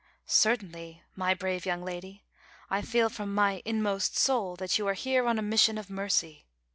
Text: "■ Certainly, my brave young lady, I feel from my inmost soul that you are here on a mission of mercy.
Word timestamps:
"■ 0.01 0.03
Certainly, 0.25 1.03
my 1.15 1.35
brave 1.35 1.63
young 1.63 1.83
lady, 1.85 2.23
I 2.71 2.81
feel 2.81 3.07
from 3.07 3.35
my 3.35 3.61
inmost 3.65 4.17
soul 4.17 4.55
that 4.55 4.79
you 4.79 4.87
are 4.87 4.95
here 4.95 5.27
on 5.27 5.37
a 5.37 5.43
mission 5.43 5.77
of 5.77 5.91
mercy. 5.91 6.47